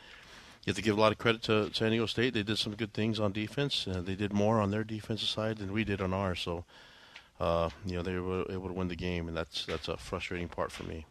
You 0.65 0.71
have 0.71 0.77
to 0.77 0.83
give 0.83 0.97
a 0.97 1.01
lot 1.01 1.11
of 1.11 1.19
credit 1.19 1.43
to 1.43 1.75
San 1.75 1.91
Diego 1.91 2.07
State. 2.07 2.35
They 2.35 2.45
did 2.45 2.57
some 2.57 2.77
good 2.77 2.93
things 2.93 3.19
on 3.19 3.33
defense. 3.33 3.85
Uh, 3.89 4.01
they 4.01 4.15
did 4.15 4.33
more 4.33 4.61
on 4.61 4.71
their 4.71 4.85
defensive 4.85 5.29
side 5.29 5.59
than 5.59 5.73
we 5.73 5.83
did 5.83 6.01
on 6.01 6.15
ours. 6.15 6.39
So 6.39 6.65
uh, 7.43 7.71
you 7.85 7.97
know, 7.97 8.03
they 8.03 8.17
were 8.17 8.45
able 8.49 8.69
to 8.69 8.73
win 8.73 8.87
the 8.87 8.95
game, 8.95 9.27
and 9.27 9.37
that's 9.37 9.67
that's 9.67 9.89
a 9.89 9.97
frustrating 9.97 10.47
part 10.47 10.71
for 10.71 10.85
me. 10.85 11.07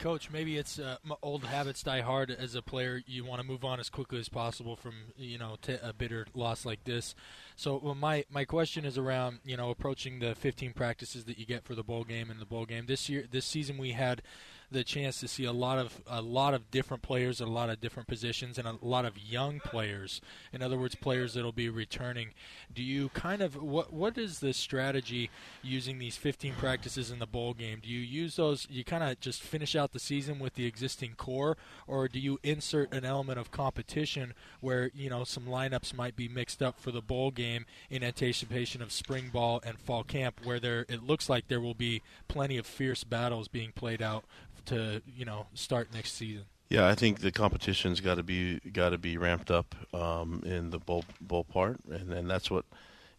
Coach, 0.00 0.30
maybe 0.30 0.56
it's 0.56 0.78
uh, 0.78 0.96
old 1.22 1.44
habits 1.44 1.82
die 1.82 2.00
hard. 2.00 2.30
As 2.30 2.54
a 2.54 2.62
player, 2.62 3.02
you 3.06 3.24
want 3.24 3.40
to 3.40 3.46
move 3.46 3.64
on 3.64 3.78
as 3.78 3.90
quickly 3.90 4.18
as 4.18 4.30
possible 4.30 4.74
from 4.74 4.94
you 5.16 5.36
know 5.36 5.56
t- 5.60 5.76
a 5.82 5.92
bitter 5.92 6.26
loss 6.34 6.64
like 6.64 6.84
this. 6.84 7.14
So 7.54 7.78
well, 7.82 7.94
my 7.94 8.24
my 8.30 8.46
question 8.46 8.84
is 8.86 8.96
around 8.96 9.40
you 9.44 9.56
know 9.56 9.70
approaching 9.70 10.18
the 10.18 10.34
15 10.34 10.72
practices 10.72 11.24
that 11.24 11.38
you 11.38 11.44
get 11.44 11.64
for 11.64 11.74
the 11.74 11.84
bowl 11.84 12.04
game 12.04 12.30
and 12.30 12.40
the 12.40 12.46
bowl 12.46 12.64
game 12.64 12.86
this 12.86 13.08
year. 13.10 13.26
This 13.30 13.44
season 13.44 13.76
we 13.76 13.92
had 13.92 14.22
the 14.70 14.84
chance 14.84 15.20
to 15.20 15.28
see 15.28 15.44
a 15.44 15.52
lot 15.52 15.78
of 15.78 16.00
a 16.06 16.22
lot 16.22 16.54
of 16.54 16.70
different 16.70 17.02
players 17.02 17.40
at 17.40 17.48
a 17.48 17.50
lot 17.50 17.70
of 17.70 17.80
different 17.80 18.08
positions 18.08 18.58
and 18.58 18.68
a 18.68 18.76
lot 18.80 19.04
of 19.04 19.18
young 19.18 19.60
players. 19.60 20.20
In 20.52 20.62
other 20.62 20.78
words, 20.78 20.94
players 20.94 21.34
that'll 21.34 21.52
be 21.52 21.68
returning. 21.68 22.30
Do 22.72 22.82
you 22.82 23.08
kind 23.10 23.42
of 23.42 23.60
what 23.60 23.92
what 23.92 24.16
is 24.16 24.38
the 24.38 24.52
strategy 24.52 25.30
using 25.62 25.98
these 25.98 26.16
15 26.16 26.54
practices 26.54 27.10
in 27.10 27.18
the 27.18 27.26
bowl 27.26 27.54
game? 27.54 27.80
Do 27.82 27.88
you 27.88 28.00
use 28.00 28.36
those? 28.36 28.66
You 28.70 28.84
kind 28.84 29.02
of 29.02 29.18
just 29.20 29.42
finish 29.42 29.74
out 29.74 29.92
the 29.92 29.98
season 29.98 30.38
with 30.38 30.54
the 30.54 30.66
existing 30.66 31.14
core, 31.16 31.56
or 31.86 32.06
do 32.06 32.20
you 32.20 32.38
insert 32.42 32.92
an 32.94 33.04
element 33.04 33.38
of 33.38 33.50
competition 33.50 34.34
where 34.60 34.90
you 34.94 35.10
know 35.10 35.24
some 35.24 35.46
lineups 35.46 35.94
might 35.94 36.14
be 36.14 36.28
mixed 36.28 36.62
up 36.62 36.78
for 36.78 36.92
the 36.92 37.02
bowl 37.02 37.30
game 37.30 37.66
in 37.90 38.04
anticipation 38.04 38.82
of 38.82 38.92
spring 38.92 39.30
ball 39.32 39.60
and 39.64 39.78
fall 39.78 40.04
camp, 40.04 40.40
where 40.44 40.60
there 40.60 40.86
it 40.88 41.02
looks 41.02 41.28
like 41.28 41.48
there 41.48 41.60
will 41.60 41.74
be 41.74 42.02
plenty 42.28 42.56
of 42.56 42.66
fierce 42.66 43.02
battles 43.02 43.48
being 43.48 43.72
played 43.72 44.00
out 44.00 44.24
to 44.70 45.02
you 45.06 45.24
know 45.24 45.46
start 45.54 45.92
next 45.92 46.14
season. 46.14 46.44
Yeah, 46.68 46.86
I 46.86 46.94
think 46.94 47.20
the 47.20 47.32
competition's 47.32 48.00
got 48.00 48.14
to 48.14 48.22
be 48.22 48.60
got 48.72 48.90
to 48.90 48.98
be 48.98 49.16
ramped 49.16 49.50
up 49.50 49.74
um, 49.92 50.42
in 50.46 50.70
the 50.70 50.78
bowl 50.78 51.04
bowl 51.20 51.44
part, 51.44 51.78
and, 51.90 52.12
and 52.12 52.30
that's 52.30 52.50
what 52.50 52.64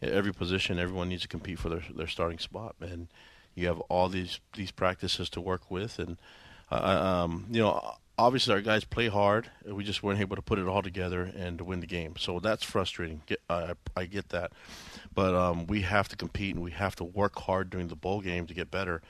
every 0.02 0.34
position 0.34 0.80
everyone 0.80 1.10
needs 1.10 1.24
to 1.24 1.28
compete 1.28 1.60
for 1.60 1.70
their 1.70 1.84
their 1.96 2.08
starting 2.08 2.40
spot, 2.40 2.76
and 2.80 3.08
you 3.54 3.68
have 3.68 3.80
all 3.82 4.10
these 4.10 4.40
these 4.56 4.72
practices 4.72 5.30
to 5.32 5.42
work 5.42 5.70
with, 5.70 6.00
and 6.00 6.18
uh, 6.72 7.24
um, 7.26 7.46
you 7.52 7.62
know 7.62 7.96
obviously 8.18 8.54
our 8.54 8.62
guys 8.62 8.86
play 8.86 9.10
hard. 9.10 9.50
We 9.66 9.84
just 9.84 10.02
weren't 10.02 10.22
able 10.22 10.38
to 10.38 10.42
put 10.42 10.60
it 10.60 10.68
all 10.68 10.82
together 10.82 11.32
and 11.36 11.58
to 11.58 11.64
win 11.64 11.80
the 11.80 11.88
game. 11.88 12.16
So 12.18 12.40
that's 12.40 12.64
frustrating. 12.64 13.22
Get, 13.26 13.42
I, 13.50 13.74
I 13.98 14.06
get 14.06 14.30
that, 14.30 14.52
but 15.14 15.34
um, 15.34 15.68
we 15.68 15.82
have 15.82 16.08
to 16.10 16.16
compete 16.16 16.56
and 16.56 16.64
we 16.64 16.72
have 16.72 16.96
to 16.98 17.04
work 17.04 17.38
hard 17.40 17.70
during 17.70 17.88
the 17.88 17.96
bowl 17.96 18.22
game 18.22 18.48
to 18.48 18.54
get 18.54 18.72
better 18.72 19.02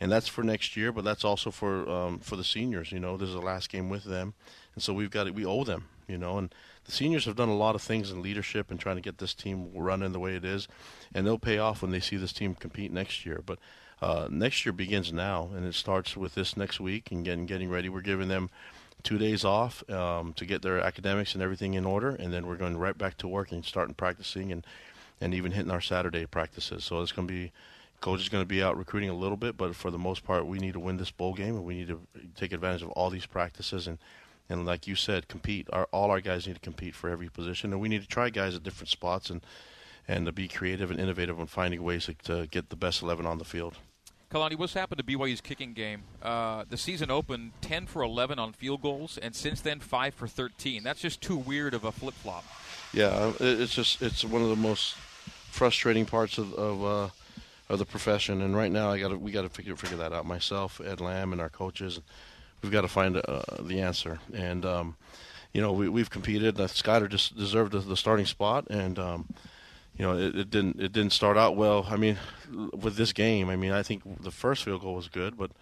and 0.00 0.10
that's 0.10 0.28
for 0.28 0.42
next 0.42 0.76
year. 0.76 0.92
But 0.92 1.04
that's 1.04 1.24
also 1.24 1.50
for 1.50 1.88
um, 1.88 2.18
for 2.18 2.36
the 2.36 2.44
seniors. 2.44 2.92
You 2.92 3.00
know, 3.00 3.16
this 3.16 3.28
is 3.28 3.34
the 3.34 3.40
last 3.40 3.70
game 3.70 3.88
with 3.88 4.04
them, 4.04 4.34
and 4.74 4.82
so 4.82 4.92
we've 4.92 5.10
got 5.10 5.24
to, 5.24 5.30
we 5.32 5.44
owe 5.44 5.64
them. 5.64 5.88
You 6.08 6.18
know, 6.18 6.38
and 6.38 6.52
the 6.84 6.92
seniors 6.92 7.26
have 7.26 7.36
done 7.36 7.48
a 7.48 7.56
lot 7.56 7.74
of 7.76 7.82
things 7.82 8.10
in 8.10 8.22
leadership 8.22 8.70
and 8.70 8.80
trying 8.80 8.96
to 8.96 9.02
get 9.02 9.18
this 9.18 9.34
team 9.34 9.70
running 9.74 10.12
the 10.12 10.18
way 10.18 10.34
it 10.34 10.44
is, 10.44 10.66
and 11.14 11.26
they'll 11.26 11.38
pay 11.38 11.58
off 11.58 11.82
when 11.82 11.92
they 11.92 12.00
see 12.00 12.16
this 12.16 12.32
team 12.32 12.54
compete 12.54 12.92
next 12.92 13.24
year. 13.24 13.42
But 13.44 13.58
uh, 14.02 14.28
next 14.30 14.64
year 14.64 14.72
begins 14.72 15.12
now, 15.12 15.50
and 15.54 15.66
it 15.66 15.74
starts 15.74 16.16
with 16.16 16.34
this 16.34 16.56
next 16.56 16.80
week 16.80 17.12
and 17.12 17.24
getting 17.24 17.46
getting 17.46 17.70
ready. 17.70 17.88
We're 17.88 18.00
giving 18.00 18.28
them 18.28 18.50
two 19.02 19.18
days 19.18 19.44
off 19.44 19.88
um, 19.90 20.32
to 20.34 20.44
get 20.44 20.62
their 20.62 20.80
academics 20.80 21.34
and 21.34 21.42
everything 21.42 21.74
in 21.74 21.84
order, 21.84 22.10
and 22.10 22.32
then 22.32 22.46
we're 22.46 22.56
going 22.56 22.76
right 22.76 22.96
back 22.96 23.16
to 23.18 23.28
work 23.28 23.52
and 23.52 23.64
starting 23.64 23.94
practicing 23.94 24.52
and 24.52 24.66
and 25.20 25.34
even 25.34 25.52
hitting 25.52 25.70
our 25.70 25.82
Saturday 25.82 26.24
practices. 26.26 26.84
So 26.84 27.02
it's 27.02 27.12
going 27.12 27.28
to 27.28 27.32
be 27.32 27.52
coach 28.00 28.20
is 28.20 28.28
going 28.28 28.42
to 28.42 28.48
be 28.48 28.62
out 28.62 28.76
recruiting 28.76 29.10
a 29.10 29.14
little 29.14 29.36
bit, 29.36 29.56
but 29.56 29.74
for 29.76 29.90
the 29.90 29.98
most 29.98 30.24
part, 30.24 30.46
we 30.46 30.58
need 30.58 30.72
to 30.72 30.80
win 30.80 30.96
this 30.96 31.10
bowl 31.10 31.34
game, 31.34 31.56
and 31.56 31.64
we 31.64 31.74
need 31.74 31.88
to 31.88 32.00
take 32.34 32.52
advantage 32.52 32.82
of 32.82 32.90
all 32.90 33.10
these 33.10 33.26
practices 33.26 33.86
and. 33.86 33.98
And 34.52 34.66
like 34.66 34.88
you 34.88 34.96
said, 34.96 35.28
compete. 35.28 35.68
Our, 35.72 35.86
all 35.92 36.10
our 36.10 36.20
guys 36.20 36.48
need 36.48 36.54
to 36.54 36.60
compete 36.60 36.96
for 36.96 37.08
every 37.08 37.28
position, 37.28 37.72
and 37.72 37.80
we 37.80 37.88
need 37.88 38.02
to 38.02 38.08
try 38.08 38.30
guys 38.30 38.56
at 38.56 38.64
different 38.64 38.88
spots 38.88 39.30
and 39.30 39.46
and 40.08 40.26
to 40.26 40.32
be 40.32 40.48
creative 40.48 40.90
and 40.90 40.98
innovative 40.98 41.38
and 41.38 41.48
finding 41.48 41.84
ways 41.84 42.06
to, 42.06 42.14
to 42.24 42.48
get 42.48 42.68
the 42.68 42.74
best 42.74 43.00
eleven 43.00 43.26
on 43.26 43.38
the 43.38 43.44
field. 43.44 43.76
Kalani, 44.30 44.56
what's 44.56 44.74
happened 44.74 44.98
to 44.98 45.04
BYU's 45.04 45.40
kicking 45.40 45.72
game? 45.72 46.02
Uh, 46.22 46.64
the 46.68 46.76
season 46.76 47.10
opened 47.10 47.50
10 47.62 47.86
for 47.86 48.02
11 48.02 48.38
on 48.38 48.52
field 48.52 48.80
goals, 48.80 49.18
and 49.18 49.34
since 49.34 49.60
then 49.60 49.80
5 49.80 50.14
for 50.14 50.28
13. 50.28 50.84
That's 50.84 51.00
just 51.00 51.20
too 51.20 51.36
weird 51.36 51.74
of 51.74 51.84
a 51.84 51.90
flip 51.90 52.14
flop. 52.14 52.44
Yeah, 52.92 53.32
it's 53.40 53.74
just 53.74 54.00
it's 54.00 54.24
one 54.24 54.42
of 54.42 54.48
the 54.48 54.56
most 54.56 54.94
frustrating 55.50 56.06
parts 56.06 56.38
of, 56.38 56.54
of 56.54 56.84
uh, 56.84 57.08
of 57.70 57.78
the 57.78 57.86
profession. 57.86 58.42
And 58.42 58.54
right 58.54 58.70
now, 58.70 58.90
I 58.90 58.98
got 58.98 59.18
we 59.18 59.30
got 59.30 59.42
to 59.42 59.48
figure 59.48 59.76
figure 59.76 59.96
that 59.98 60.12
out 60.12 60.26
myself, 60.26 60.80
Ed 60.84 61.00
Lamb, 61.00 61.32
and 61.32 61.40
our 61.40 61.48
coaches. 61.48 62.00
We've 62.62 62.72
got 62.72 62.82
to 62.82 62.88
find 62.88 63.16
uh, 63.16 63.42
the 63.60 63.80
answer. 63.80 64.18
And 64.34 64.66
um, 64.66 64.96
you 65.54 65.62
know, 65.62 65.72
we, 65.72 65.88
we've 65.88 66.10
competed. 66.10 66.60
Uh, 66.60 66.66
Skyler 66.66 67.08
just 67.08 67.36
deserved 67.36 67.72
the, 67.72 67.78
the 67.78 67.96
starting 67.96 68.26
spot, 68.26 68.66
and 68.68 68.98
um, 68.98 69.28
you 69.96 70.04
know, 70.04 70.18
it, 70.18 70.36
it, 70.36 70.50
didn't 70.50 70.80
it 70.80 70.92
didn't 70.92 71.12
start 71.12 71.38
out 71.38 71.56
well. 71.56 71.86
I 71.88 71.96
mean, 71.96 72.18
with 72.72 72.96
this 72.96 73.12
game, 73.12 73.48
I 73.48 73.56
mean, 73.56 73.72
I 73.72 73.82
think 73.82 74.02
the 74.22 74.32
first 74.32 74.64
field 74.64 74.82
goal 74.82 74.96
was 74.96 75.08
good, 75.08 75.38
but 75.38 75.52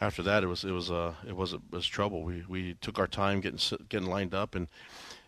after 0.00 0.22
that, 0.22 0.44
it 0.44 0.46
was 0.46 0.64
it 0.64 0.70
was 0.70 0.90
uh 0.92 1.14
it 1.26 1.36
was 1.36 1.52
it 1.52 1.60
was 1.70 1.86
trouble. 1.86 2.22
We 2.22 2.44
we 2.48 2.74
took 2.74 3.00
our 3.00 3.08
time 3.08 3.40
getting 3.40 3.78
getting 3.88 4.08
lined 4.08 4.32
up 4.32 4.54
and 4.54 4.68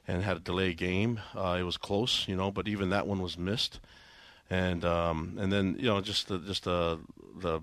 and 0.06 0.22
had 0.22 0.37
a 0.37 0.40
delay 0.40 0.75
game. 0.75 1.20
Uh, 1.37 1.56
it 1.58 1.64
was 1.64 1.76
close, 1.76 2.26
you 2.28 2.37
know, 2.37 2.52
but 2.52 2.68
even 2.68 2.90
that 2.90 3.06
one 3.06 3.20
was 3.20 3.37
missed. 3.37 3.80
And 4.50 4.85
um, 4.85 5.37
and 5.38 5.52
then 5.52 5.76
you 5.78 5.87
know 5.87 6.00
just 6.00 6.28
the 6.28 6.38
just 6.38 6.64
the 6.64 6.99
the 7.38 7.61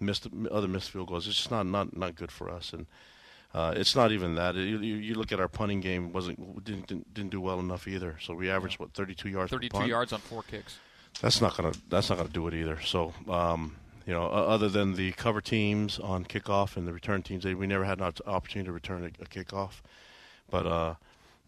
missed 0.00 0.28
other 0.50 0.68
missed 0.68 0.90
field 0.90 1.08
goals. 1.08 1.26
It's 1.26 1.36
just 1.36 1.50
not 1.50 1.66
not 1.66 1.96
not 1.96 2.14
good 2.14 2.30
for 2.30 2.50
us. 2.50 2.72
And 2.72 2.86
uh, 3.54 3.72
it's 3.74 3.96
not 3.96 4.12
even 4.12 4.34
that. 4.34 4.54
You, 4.54 4.78
you, 4.78 5.14
look 5.14 5.32
at 5.32 5.40
our 5.40 5.48
punting 5.48 5.80
game 5.80 6.12
wasn't 6.12 6.62
didn't, 6.62 6.88
didn't 6.88 7.14
didn't 7.14 7.30
do 7.30 7.40
well 7.40 7.58
enough 7.58 7.88
either. 7.88 8.18
So 8.20 8.34
we 8.34 8.50
averaged 8.50 8.78
what 8.78 8.92
32 8.92 9.30
yards. 9.30 9.50
32 9.50 9.86
yards 9.86 10.12
on 10.12 10.20
four 10.20 10.42
kicks. 10.42 10.78
That's 11.22 11.40
not 11.40 11.56
gonna 11.56 11.72
that's 11.88 12.10
not 12.10 12.18
gonna 12.18 12.28
do 12.28 12.46
it 12.48 12.54
either. 12.54 12.80
So 12.82 13.14
um, 13.28 13.76
you 14.06 14.12
know, 14.12 14.26
other 14.26 14.68
than 14.68 14.94
the 14.94 15.12
cover 15.12 15.40
teams 15.40 15.98
on 15.98 16.24
kickoff 16.24 16.76
and 16.76 16.86
the 16.86 16.92
return 16.92 17.22
teams, 17.22 17.44
they, 17.44 17.54
we 17.54 17.66
never 17.66 17.84
had 17.84 17.98
an 17.98 18.12
opportunity 18.26 18.66
to 18.66 18.72
return 18.72 19.04
a, 19.04 19.22
a 19.22 19.26
kickoff. 19.26 19.80
But 20.50 20.66
uh, 20.66 20.94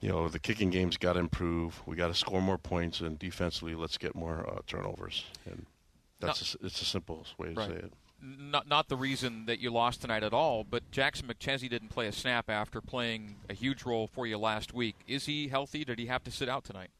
you 0.01 0.09
know, 0.09 0.29
the 0.29 0.39
kicking 0.39 0.71
game's 0.71 0.97
got 0.97 1.15
to 1.15 1.21
improve. 1.21 1.83
We 1.87 1.97
got 1.97 2.09
to 2.09 2.15
score 2.15 2.41
more 2.41 2.59
points, 2.59 3.01
and 3.01 3.19
defensively, 3.19 3.75
let's 3.75 3.99
get 3.99 4.15
more 4.15 4.49
uh, 4.49 4.61
turnovers. 4.67 5.25
And 5.45 5.67
that's 6.21 6.41
a 6.41 6.45
s 6.45 6.57
it's 6.63 6.79
the 6.79 6.85
simplest 6.85 7.39
way 7.39 7.49
to 7.49 7.55
Right. 7.55 7.69
say 7.69 7.75
it. 7.77 7.93
Not 8.21 8.67
not 8.67 8.89
the 8.89 8.97
reason 8.97 9.47
that 9.47 9.61
you 9.61 9.71
lost 9.71 10.01
tonight 10.01 10.25
at 10.25 10.33
all, 10.33 10.65
but 10.65 10.91
Jackson 10.91 11.29
McChesney 11.29 11.71
didn't 11.71 11.89
play 11.91 12.09
a 12.09 12.13
snap 12.13 12.51
after 12.51 12.81
playing 12.81 13.37
a 13.49 13.55
huge 13.55 13.85
role 13.85 14.09
for 14.09 14.27
you 14.27 14.39
last 14.39 14.75
week. 14.75 14.97
Is 15.07 15.27
he 15.27 15.47
healthy? 15.49 15.85
Did 15.85 15.99
he 16.01 16.07
have 16.07 16.25
to 16.25 16.31
sit 16.33 16.49
out 16.49 16.65
tonight? 16.65 16.91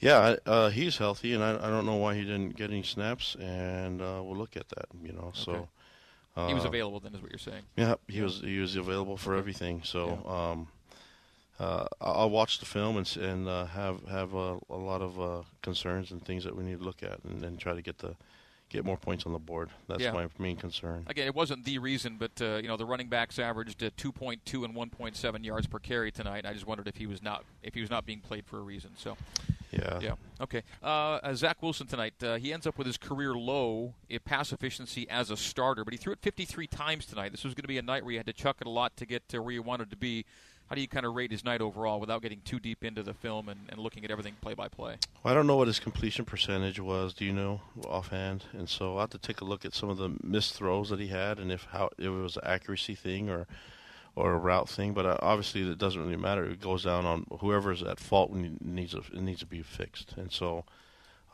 Yeah, 0.00 0.34
uh, 0.46 0.70
he's 0.70 0.98
healthy, 0.98 1.32
and 1.32 1.44
I, 1.44 1.54
I 1.54 1.70
don't 1.70 1.86
know 1.86 1.94
why 1.94 2.16
he 2.16 2.22
didn't 2.22 2.56
get 2.56 2.70
any 2.70 2.82
snaps, 2.82 3.36
and 3.38 4.02
uh, 4.02 4.20
we'll 4.20 4.36
look 4.36 4.56
at 4.56 4.68
that. 4.70 4.86
You 5.00 5.12
know, 5.12 5.30
so 5.32 5.68
uh, 6.36 6.48
he 6.48 6.54
was 6.54 6.64
available 6.64 6.98
then, 6.98 7.14
is 7.14 7.22
what 7.22 7.30
you're 7.30 7.38
saying. 7.38 7.62
Yeah, 7.76 7.94
he 8.08 8.20
was 8.20 8.40
he 8.40 8.58
was 8.58 8.74
available 8.74 9.16
for 9.16 9.36
everything. 9.36 9.82
So 9.84 10.26
um, 10.26 10.66
uh, 11.60 11.86
I- 12.00 12.04
I'll 12.10 12.30
watch 12.30 12.58
the 12.58 12.66
film 12.66 12.96
and 12.96 13.16
and 13.16 13.48
uh, 13.48 13.66
have 13.66 14.04
have 14.08 14.34
a, 14.34 14.58
a 14.70 14.76
lot 14.76 15.02
of 15.02 15.20
uh, 15.20 15.42
concerns 15.62 16.10
and 16.10 16.24
things 16.24 16.44
that 16.44 16.56
we 16.56 16.64
need 16.64 16.78
to 16.78 16.84
look 16.84 17.02
at, 17.02 17.20
and, 17.24 17.44
and 17.44 17.58
try 17.58 17.74
to 17.74 17.82
get 17.82 17.98
the 17.98 18.16
get 18.68 18.86
more 18.86 18.96
points 18.96 19.26
on 19.26 19.34
the 19.34 19.38
board. 19.38 19.68
That's 19.86 20.00
Yeah. 20.00 20.12
my 20.12 20.28
main 20.38 20.56
concern. 20.56 21.04
Again, 21.06 21.26
it 21.26 21.34
wasn't 21.34 21.66
the 21.66 21.78
reason, 21.78 22.16
but 22.18 22.30
uh, 22.40 22.56
you 22.62 22.68
know 22.68 22.76
the 22.78 22.86
running 22.86 23.08
backs 23.08 23.38
averaged 23.38 23.82
uh, 23.82 23.90
2.2 23.98 24.64
and 24.64 24.74
1.7 24.74 25.44
yards 25.44 25.66
per 25.66 25.78
carry 25.78 26.10
tonight. 26.10 26.46
I 26.46 26.54
just 26.54 26.66
wondered 26.66 26.88
if 26.88 26.96
he 26.96 27.06
was 27.06 27.22
not 27.22 27.44
if 27.62 27.74
he 27.74 27.80
was 27.82 27.90
not 27.90 28.06
being 28.06 28.20
played 28.20 28.46
for 28.46 28.58
a 28.58 28.62
reason. 28.62 28.92
So 28.96 29.16
Yeah. 29.72 29.98
yeah, 30.00 30.14
okay. 30.40 30.62
Uh, 30.82 30.86
uh, 31.22 31.34
Zach 31.34 31.62
Wilson 31.62 31.86
tonight, 31.86 32.14
uh, 32.22 32.36
he 32.36 32.50
ends 32.52 32.66
up 32.66 32.76
with 32.78 32.86
his 32.86 32.96
career 32.96 33.34
low 33.34 33.92
in 34.08 34.20
pass 34.24 34.52
efficiency 34.54 35.08
as 35.10 35.30
a 35.30 35.36
starter, 35.36 35.84
but 35.84 35.92
he 35.92 35.98
threw 35.98 36.12
it 36.14 36.18
53 36.22 36.66
times 36.66 37.04
tonight. 37.06 37.30
This 37.32 37.44
was 37.44 37.52
going 37.54 37.62
to 37.64 37.68
be 37.68 37.78
a 37.78 37.82
night 37.82 38.04
where 38.04 38.12
you 38.12 38.18
had 38.18 38.26
to 38.26 38.32
chuck 38.34 38.56
it 38.62 38.66
a 38.66 38.70
lot 38.70 38.96
to 38.96 39.06
get 39.06 39.28
to 39.30 39.42
where 39.42 39.52
you 39.52 39.62
wanted 39.62 39.90
to 39.90 39.96
be. 39.96 40.24
How 40.72 40.76
do 40.76 40.80
you 40.80 40.88
kind 40.88 41.04
of 41.04 41.14
rate 41.14 41.30
his 41.30 41.44
night 41.44 41.60
overall 41.60 42.00
without 42.00 42.22
getting 42.22 42.40
too 42.46 42.58
deep 42.58 42.82
into 42.82 43.02
the 43.02 43.12
film 43.12 43.50
and, 43.50 43.60
and 43.68 43.78
looking 43.78 44.06
at 44.06 44.10
everything 44.10 44.36
play 44.40 44.54
by 44.54 44.68
play? 44.68 44.96
I 45.22 45.34
don't 45.34 45.46
know 45.46 45.56
what 45.56 45.66
his 45.66 45.78
completion 45.78 46.24
percentage 46.24 46.80
was. 46.80 47.12
Do 47.12 47.26
you 47.26 47.32
know 47.34 47.60
offhand? 47.86 48.46
And 48.54 48.66
so 48.70 48.94
I'll 48.94 49.00
have 49.00 49.10
to 49.10 49.18
take 49.18 49.42
a 49.42 49.44
look 49.44 49.66
at 49.66 49.74
some 49.74 49.90
of 49.90 49.98
the 49.98 50.16
missed 50.22 50.54
throws 50.54 50.88
that 50.88 50.98
he 50.98 51.08
had, 51.08 51.38
and 51.38 51.52
if 51.52 51.64
how 51.72 51.90
if 51.98 52.06
it 52.06 52.08
was 52.08 52.38
an 52.38 52.44
accuracy 52.46 52.94
thing 52.94 53.28
or 53.28 53.46
or 54.16 54.32
a 54.32 54.38
route 54.38 54.66
thing. 54.66 54.94
But 54.94 55.04
uh, 55.04 55.18
obviously, 55.20 55.60
it 55.60 55.76
doesn't 55.76 56.00
really 56.00 56.16
matter. 56.16 56.46
It 56.46 56.62
goes 56.62 56.84
down 56.84 57.04
on 57.04 57.26
whoever's 57.40 57.82
at 57.82 58.00
fault 58.00 58.30
when 58.30 58.42
it 58.42 58.64
needs 58.64 58.94
a, 58.94 59.00
it 59.00 59.20
needs 59.20 59.40
to 59.40 59.46
be 59.46 59.60
fixed. 59.60 60.14
And 60.16 60.32
so, 60.32 60.64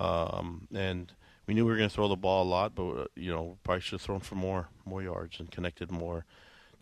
um, 0.01 0.67
and 0.75 1.13
we 1.47 1.55
knew 1.55 1.65
we 1.65 1.71
were 1.71 1.79
going 1.79 1.89
to 1.89 1.95
throw 1.95 2.09
the 2.09 2.17
ball 2.17 2.43
a 2.43 2.51
lot, 2.51 2.75
but 2.75 2.91
uh, 2.91 3.07
you 3.15 3.31
know, 3.31 3.57
probably 3.63 3.83
should 3.83 4.01
have 4.01 4.03
thrown 4.03 4.19
for 4.19 4.35
more 4.35 4.67
more 4.85 5.01
yards 5.01 5.39
and 5.39 5.49
connected 5.49 5.93
more 5.93 6.25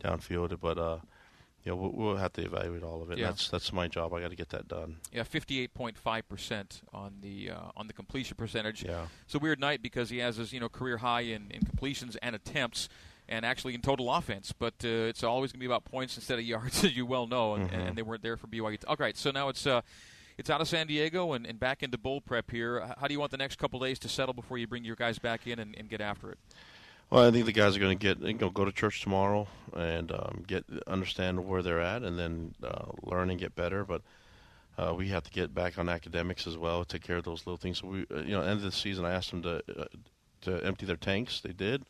downfield. 0.03 0.59
But 0.59 0.79
uh, 0.79 0.97
you 1.67 1.73
know, 1.73 1.75
we'll, 1.81 1.91
we'll 1.91 2.15
have 2.15 2.31
to 2.33 2.41
evaluate 2.45 2.81
all 2.81 3.01
of 3.01 3.11
it. 3.11 3.17
Yeah. 3.17 3.25
That's 3.27 3.49
that's 3.49 3.73
my 3.73 3.89
job. 3.89 4.13
I 4.13 4.21
got 4.21 4.29
to 4.29 4.37
get 4.37 4.49
that 4.49 4.69
done. 4.69 4.95
Yeah, 5.11 5.23
58.5 5.23 6.21
percent 6.29 6.81
on 6.93 7.15
the 7.21 7.51
uh, 7.51 7.71
on 7.75 7.87
the 7.87 7.93
completion 7.93 8.37
percentage. 8.37 8.83
Yeah. 8.85 9.07
It's 9.25 9.35
a 9.35 9.39
weird 9.39 9.59
night 9.59 9.81
because 9.81 10.09
he 10.09 10.19
has 10.19 10.37
his 10.37 10.53
you 10.53 10.59
know 10.61 10.69
career 10.69 10.97
high 10.97 11.21
in, 11.21 11.51
in 11.51 11.61
completions 11.65 12.15
and 12.21 12.35
attempts, 12.35 12.87
and 13.27 13.45
actually 13.45 13.75
in 13.75 13.81
total 13.81 14.13
offense. 14.13 14.53
But 14.57 14.75
uh, 14.85 15.11
it's 15.11 15.23
always 15.23 15.51
going 15.51 15.59
to 15.59 15.63
be 15.63 15.65
about 15.65 15.83
points 15.83 16.15
instead 16.15 16.39
of 16.39 16.45
yards, 16.45 16.83
as 16.85 16.95
you 16.95 17.05
well 17.05 17.27
know, 17.27 17.55
and, 17.55 17.69
Mhm. 17.69 17.87
and 17.89 17.97
they 17.97 18.01
weren't 18.01 18.23
there 18.23 18.37
for 18.37 18.47
BYU. 18.47 18.77
All 18.87 18.95
right, 18.97 19.17
so 19.17 19.31
now 19.31 19.49
it's 19.49 19.67
uh, 19.67 19.81
it's 20.37 20.49
out 20.49 20.61
of 20.61 20.67
San 20.69 20.87
Diego 20.87 21.33
and, 21.33 21.45
and 21.45 21.59
back 21.59 21.83
into 21.83 21.97
bowl 21.97 22.21
prep 22.21 22.49
here. 22.49 22.93
How 22.99 23.07
do 23.07 23.13
you 23.13 23.19
want 23.19 23.31
the 23.31 23.37
next 23.37 23.57
couple 23.57 23.79
days 23.81 23.99
to 23.99 24.07
settle 24.07 24.33
before 24.33 24.57
you 24.57 24.67
bring 24.67 24.85
your 24.85 24.95
guys 24.95 25.19
back 25.19 25.47
in 25.47 25.59
and, 25.59 25.75
and 25.75 25.89
get 25.89 25.99
after 25.99 26.31
it? 26.31 26.37
Well, 27.09 27.25
I 27.25 27.31
think 27.31 27.45
the 27.45 27.53
guys 27.53 27.77
are 27.77 27.79
going 27.79 27.97
to 27.97 28.01
get 28.01 28.19
you 28.19 28.33
know, 28.33 28.49
go 28.49 28.65
to 28.65 28.71
church 28.71 29.01
tomorrow 29.01 29.47
and 29.73 30.11
um, 30.11 30.43
get 30.45 30.65
understand 30.87 31.47
where 31.47 31.61
they're 31.61 31.79
at, 31.79 32.03
and 32.03 32.19
then 32.19 32.53
uh, 32.61 32.87
learn 33.01 33.29
and 33.29 33.39
get 33.39 33.55
better. 33.55 33.85
But 33.85 34.01
uh, 34.77 34.93
we 34.93 35.07
have 35.09 35.23
to 35.23 35.31
get 35.31 35.55
back 35.55 35.77
on 35.79 35.87
academics 35.87 36.47
as 36.47 36.57
well, 36.57 36.83
take 36.83 37.03
care 37.03 37.15
of 37.17 37.23
those 37.23 37.47
little 37.47 37.57
things. 37.57 37.79
So 37.79 37.87
we, 37.87 38.05
uh, 38.13 38.23
you 38.23 38.33
know, 38.33 38.41
end 38.41 38.57
of 38.57 38.61
the 38.61 38.73
season, 38.73 39.05
I 39.05 39.13
asked 39.13 39.31
them 39.31 39.41
to 39.43 39.63
uh, 39.77 39.85
to 40.41 40.65
empty 40.65 40.85
their 40.85 40.97
tanks. 40.97 41.39
They 41.39 41.53
did, 41.53 41.83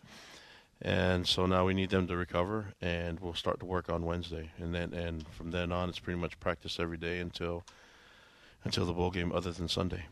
and 0.84 1.26
so 1.28 1.48
now 1.48 1.66
we 1.66 1.74
need 1.74 1.90
them 1.90 2.06
to 2.08 2.16
recover, 2.16 2.74
and 2.80 3.20
we'll 3.20 3.34
start 3.34 3.60
to 3.62 3.66
work 3.66 3.90
on 3.90 4.06
Wednesday, 4.06 4.52
and 4.60 4.72
then 4.74 4.94
and 4.94 5.28
from 5.30 5.50
then 5.50 5.72
on, 5.72 5.90
it's 5.90 6.00
pretty 6.00 6.20
much 6.20 6.40
practice 6.40 6.80
every 6.80 6.98
day 6.98 7.18
until 7.18 7.64
until 8.64 8.86
the 8.86 8.94
bowl 8.94 9.10
game, 9.10 9.32
other 9.32 9.52
than 9.52 9.68
Sunday. 9.68 10.06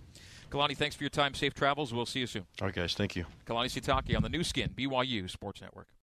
Kalani, 0.55 0.77
thanks 0.77 0.95
for 0.95 1.03
your 1.03 1.09
time. 1.09 1.33
Safe 1.33 1.53
travels. 1.53 1.93
We'll 1.93 2.05
see 2.05 2.21
you 2.21 2.27
soon. 2.27 2.45
All 2.61 2.67
right, 2.67 2.75
guys, 2.75 2.93
thank 2.93 3.15
you. 3.17 3.25
Kalani 3.45 3.65
Sitake 3.65 4.15
on 4.15 4.23
the 4.23 4.29
Nu 4.29 4.41
Skin, 4.41 4.69
BYU 4.69 5.29
Sports 5.29 5.61
Network. 5.61 5.87